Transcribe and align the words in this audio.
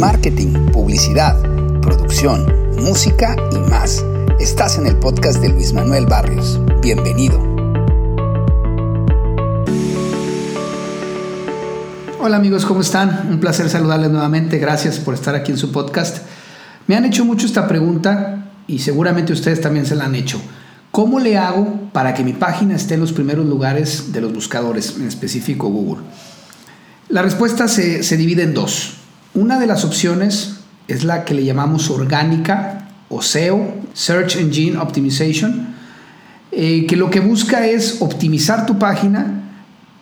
marketing, 0.00 0.54
publicidad, 0.72 1.38
producción, 1.82 2.46
música 2.78 3.36
y 3.52 3.58
más. 3.70 4.02
Estás 4.40 4.78
en 4.78 4.86
el 4.86 4.96
podcast 4.96 5.42
de 5.42 5.50
Luis 5.50 5.74
Manuel 5.74 6.06
Barrios. 6.06 6.58
Bienvenido. 6.80 7.38
Hola 12.18 12.38
amigos, 12.38 12.64
¿cómo 12.64 12.80
están? 12.80 13.28
Un 13.30 13.40
placer 13.40 13.68
saludarles 13.68 14.10
nuevamente. 14.10 14.56
Gracias 14.56 14.98
por 14.98 15.12
estar 15.12 15.34
aquí 15.34 15.52
en 15.52 15.58
su 15.58 15.70
podcast. 15.70 16.24
Me 16.86 16.96
han 16.96 17.04
hecho 17.04 17.26
mucho 17.26 17.44
esta 17.44 17.68
pregunta 17.68 18.52
y 18.66 18.78
seguramente 18.78 19.34
ustedes 19.34 19.60
también 19.60 19.84
se 19.84 19.96
la 19.96 20.06
han 20.06 20.14
hecho. 20.14 20.40
¿Cómo 20.92 21.20
le 21.20 21.36
hago 21.36 21.90
para 21.92 22.14
que 22.14 22.24
mi 22.24 22.32
página 22.32 22.74
esté 22.74 22.94
en 22.94 23.00
los 23.00 23.12
primeros 23.12 23.44
lugares 23.44 24.14
de 24.14 24.22
los 24.22 24.32
buscadores, 24.32 24.96
en 24.96 25.06
específico 25.06 25.68
Google? 25.68 26.04
La 27.10 27.20
respuesta 27.20 27.68
se, 27.68 28.16
divide 28.16 28.44
en 28.44 28.54
dos. 28.54 28.99
Una 29.34 29.58
de 29.58 29.66
las 29.66 29.84
opciones 29.84 30.56
es 30.88 31.04
la 31.04 31.24
que 31.24 31.34
le 31.34 31.44
llamamos 31.44 31.90
orgánica 31.90 32.88
o 33.08 33.22
SEO, 33.22 33.74
Search 33.94 34.36
Engine 34.36 34.76
Optimization, 34.76 35.74
eh, 36.52 36.86
que 36.86 36.96
lo 36.96 37.10
que 37.10 37.20
busca 37.20 37.66
es 37.66 37.98
optimizar 38.00 38.66
tu 38.66 38.78
página 38.78 39.44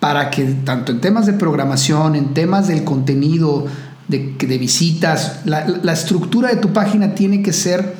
para 0.00 0.30
que 0.30 0.45
tanto 0.64 0.92
en 0.92 1.00
temas 1.00 1.27
de 1.27 1.34
programación, 1.34 2.14
en 2.14 2.33
temas 2.33 2.69
del 2.69 2.84
contenido, 2.84 3.66
de, 4.09 4.59
visitas, 4.59 5.41
la, 5.45 5.66
la 5.83 5.92
estructura 5.92 6.48
de 6.48 6.56
tu 6.56 6.72
página 6.72 7.14
tiene 7.14 7.42
que 7.42 7.52
ser 7.52 7.95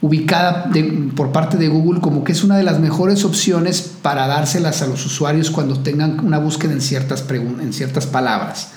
ubicada 0.00 0.70
por 1.16 1.32
parte 1.32 1.56
de 1.56 1.68
Google 1.68 2.00
como 2.00 2.24
que 2.24 2.32
es 2.32 2.44
una 2.44 2.58
de 2.58 2.62
las 2.62 2.78
mejores 2.78 3.24
opciones 3.24 3.80
para 4.02 4.26
dárselas 4.26 4.82
a 4.82 4.86
los 4.86 5.04
usuarios 5.06 5.50
cuando 5.50 5.78
tengan 5.80 6.20
una 6.20 6.38
búsqueda 6.38 6.72
en 6.72 6.80
ciertas, 6.80 7.24
en 7.30 7.72
ciertas 7.72 8.06
palabras. 8.06 8.72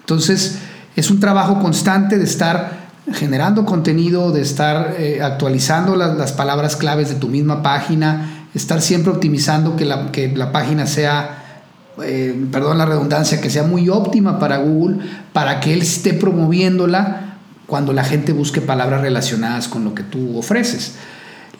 Entonces, 0.00 0.58
es 0.98 1.12
un 1.12 1.20
trabajo 1.20 1.60
constante 1.60 2.18
de 2.18 2.24
estar 2.24 2.88
generando 3.12 3.64
contenido, 3.64 4.32
de 4.32 4.42
estar 4.42 4.96
eh, 4.98 5.22
actualizando 5.22 5.94
las, 5.94 6.32
palabras 6.32 6.74
claves 6.74 7.08
de 7.08 7.14
tu 7.14 7.28
misma 7.28 7.62
página, 7.62 8.48
estar 8.52 8.82
siempre 8.82 9.12
optimizando 9.12 9.76
que 9.76 9.84
la, 9.84 10.10
que 10.10 10.28
la 10.28 10.50
página 10.50 10.86
sea, 10.86 11.62
eh, 12.02 12.36
perdón 12.50 12.78
la 12.78 12.84
redundancia, 12.84 13.40
que 13.40 13.48
sea 13.48 13.62
muy 13.62 13.88
óptima 13.88 14.40
para 14.40 14.58
Google, 14.58 14.98
para 15.32 15.60
que 15.60 15.72
él 15.72 15.82
esté 15.82 16.14
promoviéndola 16.14 17.36
cuando 17.68 17.92
la 17.92 18.02
gente 18.02 18.32
busque 18.32 18.60
palabras 18.60 19.00
relacionadas 19.00 19.68
con 19.68 19.84
lo 19.84 19.94
que 19.94 20.02
tú 20.02 20.36
ofreces. 20.36 20.94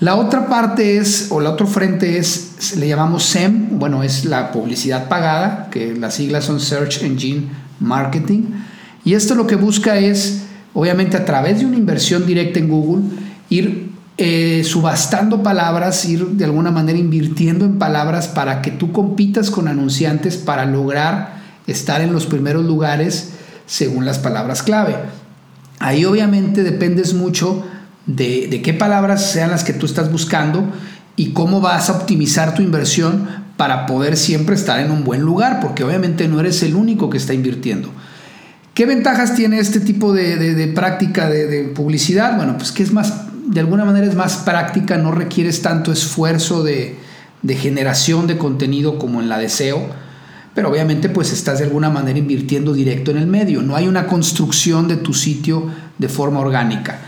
La 0.00 0.16
otra 0.16 0.48
parte 0.48 0.98
es, 0.98 1.28
o 1.30 1.40
la 1.40 1.50
otro 1.50 1.68
frente 1.68 2.18
es, 2.18 2.74
le 2.76 2.88
llamamos 2.88 3.22
SEM, 3.22 3.78
bueno, 3.78 4.02
es 4.02 4.24
la 4.24 4.50
publicidad 4.50 5.08
pagada, 5.08 5.68
que 5.70 5.94
las 5.94 6.14
siglas 6.14 6.44
son 6.44 6.58
Search 6.58 7.04
Engine 7.04 7.48
Marketing. 7.78 8.42
Y 9.08 9.14
esto 9.14 9.34
lo 9.34 9.46
que 9.46 9.56
busca 9.56 9.96
es, 9.96 10.42
obviamente 10.74 11.16
a 11.16 11.24
través 11.24 11.60
de 11.60 11.64
una 11.64 11.78
inversión 11.78 12.26
directa 12.26 12.58
en 12.58 12.68
Google, 12.68 13.04
ir 13.48 13.88
eh, 14.18 14.60
subastando 14.66 15.42
palabras, 15.42 16.04
ir 16.04 16.26
de 16.26 16.44
alguna 16.44 16.70
manera 16.70 16.98
invirtiendo 16.98 17.64
en 17.64 17.78
palabras 17.78 18.28
para 18.28 18.60
que 18.60 18.70
tú 18.70 18.92
compitas 18.92 19.50
con 19.50 19.66
anunciantes 19.66 20.36
para 20.36 20.66
lograr 20.66 21.38
estar 21.66 22.02
en 22.02 22.12
los 22.12 22.26
primeros 22.26 22.66
lugares 22.66 23.30
según 23.64 24.04
las 24.04 24.18
palabras 24.18 24.62
clave. 24.62 24.94
Ahí 25.78 26.04
obviamente 26.04 26.62
dependes 26.62 27.14
mucho 27.14 27.64
de, 28.04 28.60
qué 28.62 28.74
palabras 28.74 29.32
sean 29.32 29.50
las 29.50 29.64
que 29.64 29.72
tú 29.72 29.86
estás 29.86 30.12
buscando 30.12 30.70
y 31.16 31.32
cómo 31.32 31.62
vas 31.62 31.88
a 31.88 31.94
optimizar 31.94 32.54
tu 32.54 32.60
inversión 32.60 33.26
para 33.56 33.86
poder 33.86 34.18
siempre 34.18 34.54
estar 34.54 34.78
en 34.80 34.90
un 34.90 35.02
buen 35.02 35.22
lugar, 35.22 35.60
porque 35.62 35.82
obviamente 35.82 36.28
no 36.28 36.40
eres 36.40 36.62
el 36.62 36.74
único 36.74 37.08
que 37.08 37.16
está 37.16 37.32
invirtiendo. 37.32 37.90
¿Qué 38.78 38.86
ventajas 38.86 39.34
tiene 39.34 39.58
este 39.58 39.80
tipo 39.80 40.12
de, 40.12 40.70
práctica 40.72 41.28
de, 41.28 41.64
publicidad? 41.64 42.36
Bueno, 42.36 42.56
pues 42.56 42.70
que 42.70 42.84
es 42.84 42.92
más, 42.92 43.24
de 43.48 43.58
alguna 43.58 43.84
manera 43.84 44.06
es 44.06 44.14
más 44.14 44.36
práctica, 44.36 44.96
no 44.96 45.10
requieres 45.10 45.62
tanto 45.62 45.90
esfuerzo 45.90 46.62
de, 46.62 46.96
generación 47.44 48.28
de 48.28 48.38
contenido 48.38 48.96
como 48.96 49.20
en 49.20 49.28
la 49.28 49.38
de 49.38 49.48
SEO 49.48 49.84
pero 50.54 50.70
obviamente 50.70 51.08
pues 51.08 51.32
estás 51.32 51.58
de 51.58 51.64
alguna 51.64 51.90
manera 51.90 52.20
invirtiendo 52.20 52.72
directo 52.72 53.10
en 53.10 53.16
el 53.16 53.26
medio, 53.26 53.62
no 53.62 53.74
hay 53.74 53.88
una 53.88 54.06
construcción 54.06 54.86
de 54.86 54.96
tu 54.96 55.12
sitio 55.12 55.66
de 55.98 56.08
forma 56.08 56.38
orgánica. 56.38 57.00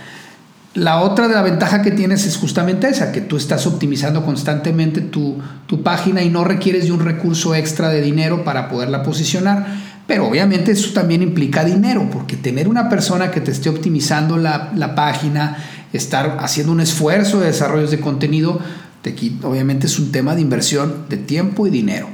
La 0.75 1.00
otra 1.00 1.28
de 1.28 1.34
la 1.34 1.42
ventaja 1.42 1.82
que 1.82 1.91
tienes 1.92 2.26
es 2.26 2.36
justamente 2.36 2.88
esa, 2.88 3.12
que 3.12 3.20
tú 3.20 3.36
estás 3.36 3.66
optimizando 3.66 4.25
constantemente 4.25 5.00
tu, 5.00 5.38
tu 5.66 5.82
página 5.84 6.22
y 6.22 6.30
no 6.30 6.42
requieres 6.42 6.84
de 6.84 6.92
un 6.92 7.00
recurso 7.00 7.54
extra 7.54 7.88
de 7.91 8.00
dinero 8.00 8.44
para 8.44 8.69
poderla 8.69 9.03
posicionar. 9.04 9.66
Pero 10.10 10.26
obviamente 10.26 10.72
eso 10.72 10.93
también 10.93 11.22
implica 11.22 11.65
dinero, 11.65 12.09
porque 12.12 12.37
tener 12.37 12.66
una 12.66 12.88
persona 12.88 13.31
que 13.31 13.41
te 13.41 13.53
esté 13.53 13.69
optimizando 13.69 14.38
la, 14.38 14.72
la 14.75 14.97
página, 14.97 15.56
estar 15.93 16.38
haciendo 16.41 16.72
un 16.72 16.81
esfuerzo 16.81 17.38
de 17.38 17.47
desarrollo 17.47 17.87
de 17.87 18.00
contenido, 18.00 18.59
te, 19.03 19.15
obviamente 19.44 19.87
es 19.87 20.00
un 20.00 20.10
tema 20.10 20.34
de 20.34 20.41
inversión 20.41 21.04
de 21.09 21.16
tiempo 21.16 21.69
y 21.69 21.71
dinero 21.71 22.09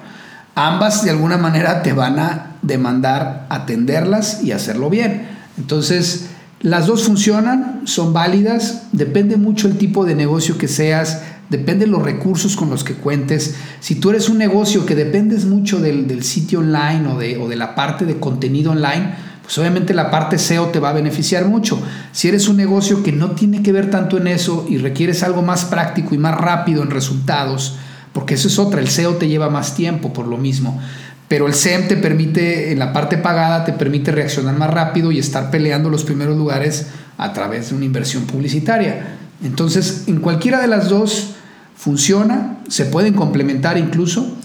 ambas 0.56 1.04
de 1.04 1.10
alguna 1.10 1.36
manera 1.36 1.82
te 1.82 1.92
van 1.92 2.18
a 2.18 2.56
demandar 2.62 3.46
atenderlas 3.50 4.42
y 4.42 4.52
hacerlo 4.52 4.90
bien. 4.90 5.28
Entonces, 5.58 6.30
las 6.60 6.86
dos 6.86 7.04
funcionan, 7.04 7.82
son 7.84 8.12
válidas, 8.12 8.88
depende 8.92 9.36
mucho 9.36 9.68
el 9.68 9.76
tipo 9.76 10.04
de 10.04 10.14
negocio 10.14 10.56
que 10.56 10.68
seas, 10.68 11.22
depende 11.50 11.86
los 11.86 12.02
recursos 12.02 12.56
con 12.56 12.70
los 12.70 12.82
que 12.82 12.94
cuentes. 12.94 13.56
Si 13.80 13.96
tú 13.96 14.10
eres 14.10 14.28
un 14.28 14.38
negocio 14.38 14.86
que 14.86 14.94
dependes 14.94 15.44
mucho 15.44 15.80
del, 15.80 16.22
sitio 16.22 16.60
online 16.60 17.08
o 17.08 17.18
de, 17.18 17.36
o 17.36 17.48
de 17.48 17.56
la 17.56 17.74
parte 17.74 18.06
de 18.06 18.18
contenido 18.18 18.72
online, 18.72 19.14
pues 19.42 19.56
obviamente 19.58 19.94
la 19.94 20.10
parte 20.10 20.38
SEO 20.38 20.68
te 20.68 20.80
va 20.80 20.90
a 20.90 20.94
beneficiar 20.94 21.44
mucho. 21.44 21.80
Si 22.10 22.26
eres 22.26 22.48
un 22.48 22.56
negocio 22.56 23.02
que 23.02 23.12
no 23.12 23.32
tiene 23.32 23.62
que 23.62 23.70
ver 23.70 23.90
tanto 23.90 24.16
en 24.16 24.26
eso 24.26 24.66
y 24.68 24.78
requieres 24.78 25.22
algo 25.22 25.42
más 25.42 25.66
práctico 25.66 26.14
y 26.14 26.18
más 26.18 26.36
rápido 26.36 26.82
en 26.82 26.90
resultados, 26.90 27.76
porque 28.12 28.34
eso 28.34 28.48
es 28.48 28.58
otra, 28.58 28.80
el 28.80 28.88
SEO 28.88 29.16
te 29.16 29.28
lleva 29.28 29.50
más 29.50 29.74
tiempo 29.76 30.12
por 30.12 30.26
lo 30.26 30.38
mismo. 30.38 30.80
Pero 31.28 31.46
el 31.46 31.54
SEM 31.54 31.88
te 31.88 31.96
permite, 31.96 32.72
en 32.72 32.78
la 32.78 32.92
parte 32.92 33.18
pagada, 33.18 33.64
te 33.64 33.72
permite 33.72 34.12
reaccionar 34.12 34.56
más 34.56 34.70
rápido 34.70 35.10
y 35.10 35.18
estar 35.18 35.50
peleando 35.50 35.90
los 35.90 36.04
primeros 36.04 36.36
lugares 36.36 36.86
a 37.18 37.32
través 37.32 37.70
de 37.70 37.76
una 37.76 37.84
inversión 37.84 38.24
publicitaria. 38.26 39.16
Entonces, 39.42 40.04
en 40.06 40.20
cualquiera 40.20 40.60
de 40.60 40.68
las 40.68 40.88
dos 40.88 41.34
funciona, 41.76 42.58
se 42.68 42.84
pueden 42.84 43.14
complementar 43.14 43.76
incluso. 43.76 44.36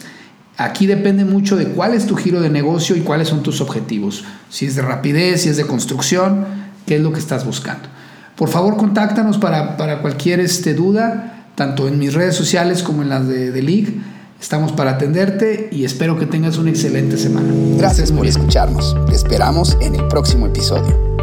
Aquí 0.58 0.88
depende 0.88 1.24
mucho 1.24 1.56
de 1.56 1.68
cuál 1.68 1.94
es 1.94 2.08
tu 2.08 2.16
giro 2.16 2.42
de 2.42 2.50
negocio 2.50 2.96
y 2.96 3.02
cuáles 3.02 3.28
son 3.28 3.44
tus 3.44 3.62
objetivos. 3.62 4.24
Si 4.50 4.66
es 4.66 4.76
de 4.76 4.82
rapidez, 4.82 5.44
si 5.44 5.50
es 5.50 5.58
de 5.58 5.66
construcción, 5.66 6.46
qué 6.86 6.96
es 6.96 7.02
lo 7.02 7.14
que 7.14 7.20
estás 7.20 7.46
buscando. 7.46 7.88
Por 8.36 8.50
favor, 8.50 8.76
contáctanos 8.76 9.38
para, 9.38 9.78
para 9.78 10.02
cualquier 10.02 10.40
este, 10.40 10.74
duda 10.74 11.32
tanto 11.56 11.88
en 11.88 12.00
mis 12.00 12.14
redes 12.14 12.36
sociales 12.36 12.82
como 12.82 13.02
en 13.02 13.10
las 13.10 13.28
de, 13.28 13.52
The 13.52 13.62
League. 13.62 14.02
Estamos 14.42 14.72
para 14.72 14.92
atenderte 14.92 15.70
y 15.72 15.86
espero 15.86 16.18
que 16.18 16.26
tengas 16.26 16.58
una 16.58 16.72
excelente 16.72 17.16
semana. 17.16 17.54
Gracias 17.78 18.12
por 18.12 18.26
escucharnos. 18.26 18.98
Te 19.06 19.14
esperamos 19.14 19.78
en 19.82 19.94
el 19.94 20.08
próximo 20.08 20.48
episodio. 20.48 21.21